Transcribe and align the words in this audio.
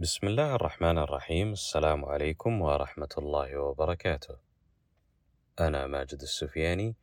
بسم 0.00 0.26
الله 0.26 0.54
الرحمن 0.54 0.98
الرحيم 0.98 1.52
السلام 1.52 2.04
عليكم 2.04 2.60
ورحمة 2.60 3.08
الله 3.18 3.56
وبركاته. 3.56 4.36
أنا 5.60 5.86
ماجد 5.86 6.20
السفياني 6.22 6.96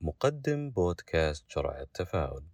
مقدم 0.00 0.70
بودكاست 0.70 1.44
جرعة 1.56 1.86
تفاؤل. 1.94 2.44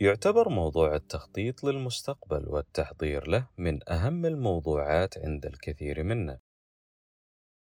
يعتبر 0.00 0.48
موضوع 0.48 0.94
التخطيط 0.94 1.64
للمستقبل 1.64 2.48
والتحضير 2.48 3.28
له 3.28 3.48
من 3.58 3.90
أهم 3.90 4.26
الموضوعات 4.26 5.18
عند 5.18 5.46
الكثير 5.46 6.02
منا. 6.02 6.38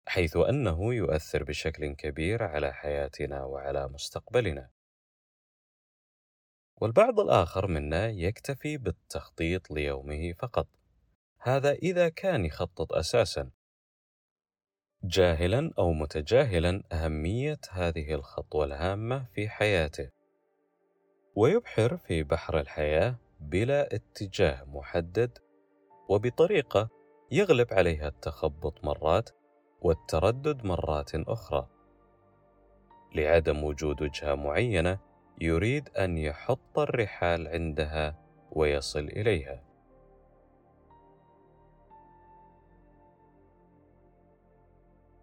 حيث 0.10 0.38
أنه 0.38 0.94
يؤثر 0.94 1.44
بشكل 1.44 1.96
كبير 1.96 2.44
على 2.44 2.73
حياتنا 2.73 3.43
وعلى 3.43 3.88
مستقبلنا. 3.88 4.70
والبعض 6.75 7.20
الآخر 7.20 7.68
منا 7.68 8.10
يكتفي 8.10 8.78
بالتخطيط 8.78 9.71
ليومه 9.71 10.34
فقط. 10.34 10.68
هذا 11.39 11.71
إذا 11.71 12.10
كان 12.10 12.46
يخطط 12.46 12.93
أساسا. 12.93 13.51
جاهلا 15.04 15.74
أو 15.78 15.93
متجاهلا 15.93 16.84
أهمية 16.92 17.60
هذه 17.70 18.14
الخطوة 18.14 18.65
الهامة 18.65 19.26
في 19.34 19.50
حياته. 19.50 20.10
ويبحر 21.36 21.98
في 21.98 22.23
بحر 22.23 22.60
الحياة 22.60 23.15
بلا 23.39 23.96
اتجاه 23.96 24.64
محدد 24.64 25.37
وبطريقة 26.10 26.89
يغلب 27.32 27.73
عليها 27.73 28.07
التخبط 28.07 28.84
مرات 28.84 29.29
والتردد 29.82 30.65
مرات 30.65 31.15
أخرى. 31.15 31.68
لعدم 33.16 33.64
وجود 33.64 34.02
وجهة 34.02 34.36
معينة 34.36 35.00
يريد 35.42 35.90
أن 35.90 36.17
يحط 36.17 36.80
الرحال 36.80 37.48
عندها 37.48 38.16
ويصل 38.52 39.00
إليها. 39.00 39.70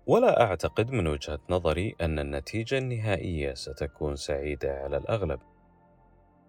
ولا 0.07 0.43
أعتقد 0.43 0.91
من 0.91 1.07
وجهة 1.07 1.39
نظري 1.51 1.97
أن 2.01 2.19
النتيجة 2.19 2.79
النهائية 2.79 3.55
ستكون 3.55 4.17
سعيدة 4.17 4.83
على 4.83 4.97
الأغلب 4.97 5.41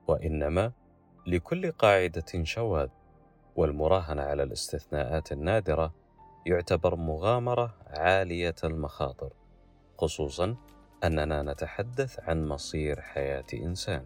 وإنما 0.07 0.71
لكل 1.27 1.71
قاعدة 1.71 2.43
شواذ 2.43 2.89
والمراهنة 3.55 4.21
على 4.21 4.43
الاستثناءات 4.43 5.31
النادرة 5.31 5.93
يعتبر 6.47 6.95
مغامرة 6.95 7.75
عالية 7.87 8.55
المخاطر، 8.63 9.33
خصوصا 9.97 10.55
أننا 11.03 11.43
نتحدث 11.43 12.19
عن 12.19 12.47
مصير 12.47 13.01
حياة 13.01 13.45
إنسان. 13.53 14.05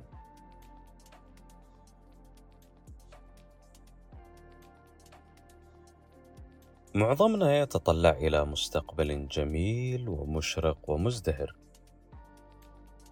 معظمنا 6.95 7.59
يتطلع 7.59 8.09
إلى 8.09 8.45
مستقبل 8.45 9.27
جميل 9.27 10.09
ومشرق 10.09 10.89
ومزدهر، 10.89 11.55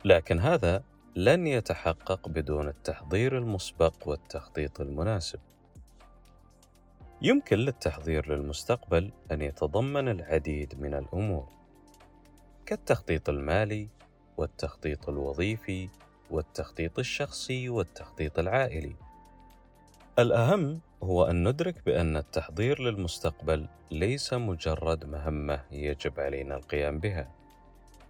لكن 0.05 0.39
هذا 0.39 0.83
لن 1.16 1.47
يتحقق 1.47 2.30
بدون 2.30 2.67
التحضير 2.67 3.38
المسبق 3.38 4.08
والتخطيط 4.08 4.81
المناسب. 4.81 5.39
يمكن 7.22 7.58
للتحضير 7.58 8.36
للمستقبل 8.36 9.12
أن 9.31 9.42
يتضمن 9.42 10.08
العديد 10.08 10.81
من 10.81 10.94
الأمور 10.94 11.48
كالتخطيط 12.66 13.30
المالي 13.30 13.89
والتخطيط 14.38 15.09
الوظيفي 15.09 15.89
والتخطيط 16.31 17.00
الشخصي 17.00 17.70
والتخطيط 17.70 18.39
العائلي. 18.39 18.95
الأهم 20.20 20.80
هو 21.04 21.23
أن 21.23 21.48
ندرك 21.48 21.86
بأن 21.86 22.17
التحضير 22.17 22.82
للمستقبل 22.82 23.67
ليس 23.92 24.33
مجرد 24.33 25.05
مهمة 25.05 25.64
يجب 25.72 26.20
علينا 26.20 26.55
القيام 26.55 26.99
بها، 26.99 27.32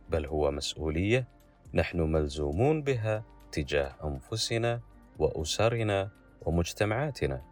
بل 0.09 0.25
هو 0.25 0.51
مسؤولية 0.51 1.27
نحن 1.73 2.01
ملزومون 2.01 2.81
بها 2.83 3.23
تجاه 3.51 3.95
أنفسنا 4.03 4.81
وأسرنا 5.19 6.09
ومجتمعاتنا. 6.41 7.48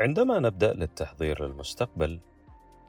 عندما 0.00 0.38
نبدأ 0.38 0.72
للتحضير 0.72 1.46
للمستقبل 1.46 2.20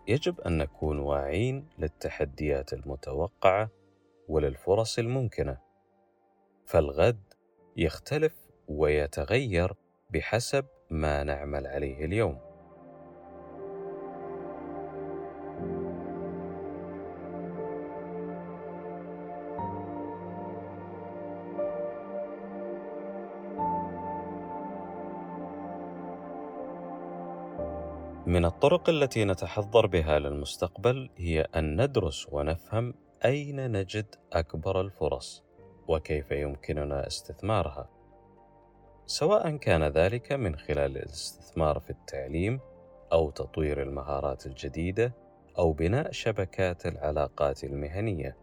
يجب 0.08 0.42
أن 0.42 0.58
نكون 0.58 1.00
واعين 1.00 1.68
للتحديات 1.78 2.74
المتوقعة 2.74 3.70
وللفرص 4.28 5.00
الممكنة. 5.00 5.58
فالغد 6.66 7.34
يختلف 7.78 8.36
ويتغير 8.68 9.74
بحسب 10.10 10.66
ما 10.90 11.24
نعمل 11.24 11.68
عليه 11.68 12.06
اليوم. 12.06 12.47
من 28.28 28.46
الطرق 28.46 28.90
التي 28.90 29.26
نتحضر 29.26 29.86
بها 29.86 30.20
للمستقبل 30.20 31.10
هي 31.18 31.42
أن 31.42 31.82
ندرس 31.82 32.28
ونفهم 32.32 32.94
أين 33.26 33.72
نجد 33.72 34.16
أكبر 34.34 34.82
الفرص 34.82 35.44
وكيف 35.88 36.32
يمكننا 36.32 37.08
استثمارها. 37.08 37.90
سواء 39.06 39.58
كان 39.58 39.84
ذلك 39.84 40.32
من 40.32 40.56
خلال 40.56 40.98
الاستثمار 40.98 41.80
في 41.80 41.90
التعليم 41.90 42.60
أو 43.12 43.30
تطوير 43.30 43.82
المهارات 43.82 44.46
الجديدة 44.46 45.14
أو 45.58 45.74
بناء 45.74 46.12
شبكات 46.12 46.86
العلاقات 46.86 47.64
المهنية. 47.64 48.38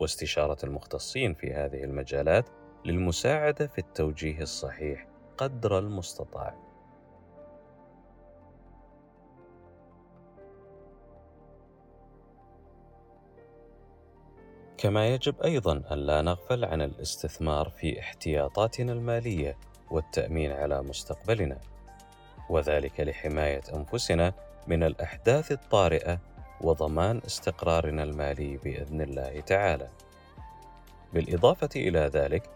واستشارة 0.00 0.64
المختصين 0.64 1.34
في 1.34 1.54
هذه 1.54 1.84
المجالات 1.84 2.48
للمساعدة 2.84 3.66
في 3.66 3.78
التوجيه 3.78 4.40
الصحيح 4.40 5.08
قدر 5.38 5.78
المستطاع. 5.78 6.65
كما 14.86 15.08
يجب 15.08 15.42
أيضا 15.42 15.82
أن 15.92 15.98
لا 15.98 16.22
نغفل 16.22 16.64
عن 16.64 16.82
الاستثمار 16.82 17.68
في 17.68 18.00
احتياطاتنا 18.00 18.92
المالية 18.92 19.56
والتأمين 19.90 20.52
على 20.52 20.82
مستقبلنا 20.82 21.58
وذلك 22.50 23.00
لحماية 23.00 23.62
أنفسنا 23.74 24.32
من 24.66 24.82
الأحداث 24.82 25.52
الطارئة 25.52 26.18
وضمان 26.60 27.20
استقرارنا 27.26 28.02
المالي 28.02 28.56
بإذن 28.56 29.00
الله 29.00 29.40
تعالى. 29.40 29.88
بالإضافة 31.12 31.70
إلى 31.76 31.98
ذلك 31.98 32.50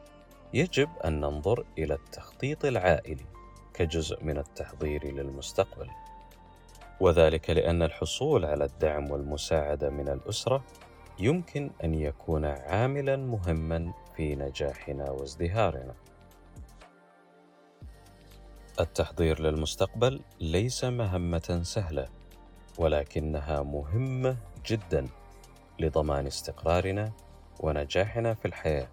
يجب 0.55 0.89
أن 1.05 1.21
ننظر 1.21 1.65
إلى 1.79 1.95
التخطيط 1.95 2.65
العائلي 2.65 3.27
كجزء 3.75 4.25
من 4.25 4.39
التحضير 4.39 5.13
للمستقبل 5.13 5.91
وذلك 7.01 7.51
لأن 7.51 7.83
الحصول 7.83 8.45
على 8.45 8.65
الدعم 8.65 9.11
والمساعدة 9.11 9.91
من 9.91 10.09
الأسرة 10.09 10.65
يمكن 11.21 11.71
أن 11.85 11.95
يكون 11.95 12.45
عاملا 12.45 13.17
مهما 13.17 13.93
في 14.17 14.35
نجاحنا 14.35 15.11
وازدهارنا. 15.11 15.95
التحضير 18.81 19.41
للمستقبل 19.41 20.21
ليس 20.41 20.85
مهمة 20.85 21.61
سهلة 21.63 22.09
ولكنها 22.79 23.63
مهمة 23.63 24.37
جدا 24.67 25.09
لضمان 25.81 26.27
استقرارنا 26.27 27.13
ونجاحنا 27.61 28.35
في 28.35 28.45
الحياة. 28.45 28.89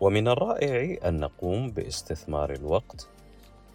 ومن 0.00 0.28
الرائع 0.28 1.08
أن 1.08 1.20
نقوم 1.20 1.70
باستثمار 1.70 2.52
الوقت 2.52 3.08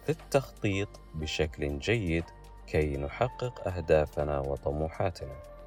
في 0.04 0.12
التخطيط 0.12 0.88
بشكل 1.14 1.78
جيد 1.78 2.24
كي 2.66 2.96
نحقق 2.96 3.68
أهدافنا 3.68 4.40
وطموحاتنا. 4.40 5.57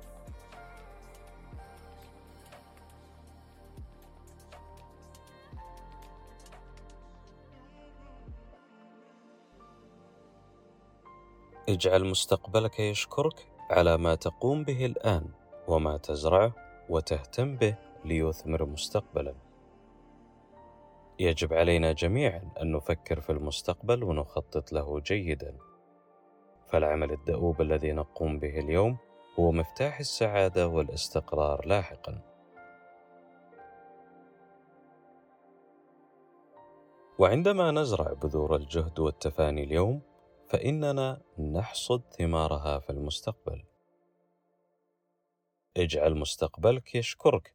اجعل 11.72 12.06
مستقبلك 12.06 12.80
يشكرك 12.80 13.48
على 13.70 13.98
ما 13.98 14.16
تقوم 14.16 14.64
به 14.64 14.86
الآن 14.86 15.26
وما 15.68 15.98
تزرعه 15.98 16.54
وتهتم 16.90 17.56
به 17.56 17.76
ليثمر 18.06 18.66
مستقبلا. 18.66 19.36
يجب 21.20 21.54
علينا 21.54 21.92
جميعا 21.92 22.52
أن 22.62 22.72
نفكر 22.72 23.22
في 23.22 23.30
المستقبل 23.30 24.04
ونخطط 24.04 24.74
له 24.74 25.00
جيدا. 25.00 25.58
فالعمل 26.68 27.12
الدؤوب 27.12 27.62
الذي 27.62 27.92
نقوم 27.92 28.40
به 28.40 28.60
اليوم 28.60 28.98
هو 29.40 29.52
مفتاح 29.52 30.00
السعادة 30.00 30.68
والاستقرار 30.68 31.66
لاحقا. 31.66 32.22
وعندما 37.20 37.72
نزرع 37.72 38.14
بذور 38.14 38.56
الجهد 38.56 39.00
والتفاني 39.00 39.64
اليوم، 39.64 40.02
فإننا 40.52 41.22
نحصد 41.40 42.02
ثمارها 42.18 42.80
في 42.80 42.90
المستقبل. 42.90 43.64
اجعل 45.78 46.16
مستقبلك 46.16 46.96
يشكرك، 46.96 47.54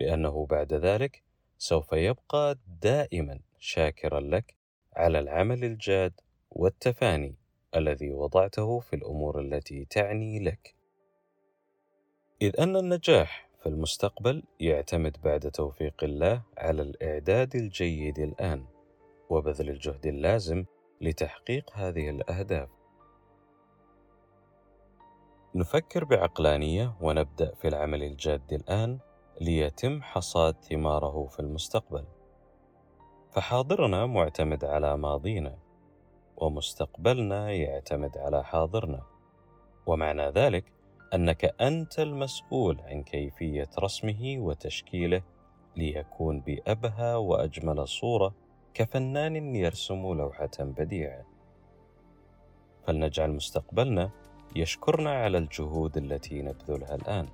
لأنه 0.00 0.46
بعد 0.46 0.74
ذلك 0.74 1.22
سوف 1.58 1.92
يبقى 1.92 2.58
دائما 2.82 3.40
شاكرا 3.58 4.20
لك 4.20 4.54
على 4.96 5.18
العمل 5.18 5.64
الجاد 5.64 6.12
والتفاني 6.50 7.34
الذي 7.76 8.12
وضعته 8.12 8.80
في 8.80 8.96
الأمور 8.96 9.40
التي 9.40 9.84
تعني 9.84 10.44
لك 10.44 10.74
إذ 12.42 12.60
أن 12.60 12.76
النجاح 12.76 13.48
في 13.62 13.68
المستقبل 13.68 14.42
يعتمد 14.60 15.16
بعد 15.24 15.50
توفيق 15.50 16.04
الله 16.04 16.42
على 16.58 16.82
الإعداد 16.82 17.56
الجيد 17.56 18.18
الآن 18.18 18.64
وبذل 19.30 19.70
الجهد 19.70 20.06
اللازم 20.06 20.64
لتحقيق 21.00 21.70
هذه 21.74 22.10
الأهداف. 22.10 22.68
نفكر 25.54 26.04
بعقلانية 26.04 26.96
ونبدأ 27.00 27.54
في 27.54 27.68
العمل 27.68 28.02
الجاد 28.02 28.52
الآن 28.52 28.98
ليتم 29.40 30.02
حصاد 30.02 30.54
ثماره 30.64 31.26
في 31.26 31.40
المستقبل. 31.40 32.04
فحاضرنا 33.32 34.06
معتمد 34.06 34.64
على 34.64 34.96
ماضينا 34.96 35.58
ومستقبلنا 36.36 37.50
يعتمد 37.50 38.18
على 38.18 38.44
حاضرنا. 38.44 39.02
ومعنى 39.86 40.30
ذلك 40.30 40.72
أنك 41.14 41.44
أنت 41.60 41.98
المسؤول 41.98 42.80
عن 42.80 43.02
كيفية 43.02 43.68
رسمه 43.78 44.36
وتشكيله 44.38 45.22
ليكون 45.76 46.40
بأبهى 46.40 47.14
وأجمل 47.14 47.88
صورة 47.88 48.34
كفنان 48.76 49.56
يرسم 49.56 50.14
لوحة 50.14 50.50
بديعه 50.60 51.24
فلنجعل 52.86 53.30
مستقبلنا 53.30 54.10
يشكرنا 54.56 55.10
على 55.10 55.38
الجهود 55.38 55.96
التي 55.96 56.42
نبذلها 56.42 56.94
الآن 56.94 57.28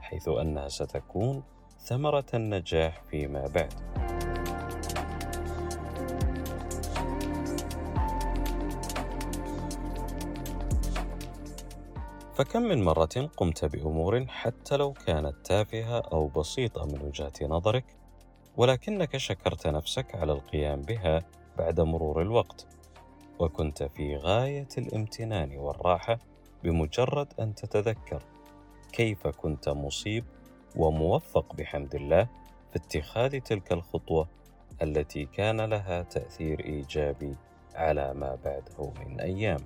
حيث 0.00 0.28
أنها 0.28 0.68
ستكون 0.68 1.42
ثمرة 1.78 2.26
النجاح 2.34 3.02
فيما 3.02 3.46
بعد. 3.46 3.72
فكم 12.34 12.62
من 12.62 12.84
مرة 12.84 13.30
قمت 13.36 13.64
بأمور 13.64 14.26
حتى 14.26 14.76
لو 14.76 14.92
كانت 14.92 15.34
تافهة 15.44 16.00
أو 16.00 16.26
بسيطة 16.28 16.86
من 16.86 17.02
وجهة 17.02 17.32
نظرك، 17.42 17.84
ولكنك 18.56 19.16
شكرت 19.16 19.66
نفسك 19.66 20.14
على 20.14 20.32
القيام 20.32 20.82
بها 20.82 21.22
بعد 21.58 21.80
مرور 21.80 22.22
الوقت، 22.22 22.66
وكنت 23.38 23.82
في 23.82 24.16
غاية 24.16 24.68
الامتنان 24.78 25.56
والراحة 25.56 26.18
بمجرد 26.64 27.28
أن 27.40 27.54
تتذكر 27.54 28.22
كيف 28.92 29.26
كنت 29.26 29.68
مصيب 29.68 30.24
وموفق 30.76 31.54
بحمد 31.54 31.94
الله 31.94 32.28
في 32.72 32.76
اتخاذ 32.76 33.40
تلك 33.40 33.72
الخطوة 33.72 34.28
التي 34.82 35.24
كان 35.24 35.60
لها 35.60 36.02
تأثير 36.02 36.60
إيجابي 36.64 37.36
على 37.74 38.14
ما 38.14 38.38
بعده 38.44 38.92
من 39.00 39.20
أيام. 39.20 39.60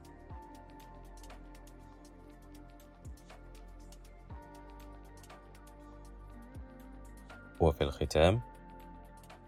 وفي 7.61 7.85
الختام 7.85 8.41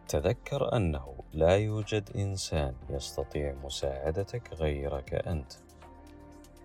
تذكر 0.08 0.76
أنه 0.76 1.14
لا 1.32 1.56
يوجد 1.56 2.10
إنسان 2.16 2.74
يستطيع 2.90 3.54
مساعدتك 3.64 4.54
غيرك 4.54 5.14
أنت. 5.14 5.52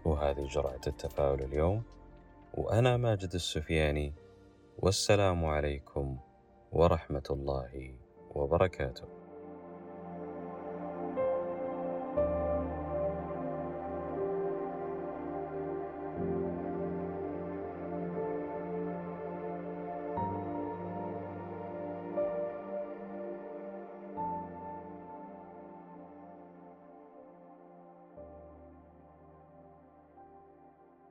وهذه 0.06 0.48
جرعة 0.48 0.82
التفاؤل 0.88 1.42
اليوم 1.42 1.84
وأنا 2.54 2.98
ماجد 2.98 3.34
السفياني 3.34 4.14
والسلام 4.80 5.46
عليكم 5.46 6.18
ورحمة 6.72 7.24
الله 7.30 7.96
وبركاته. 8.36 9.23